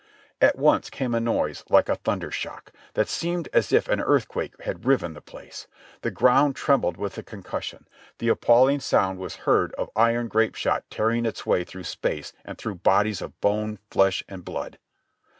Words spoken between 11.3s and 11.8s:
way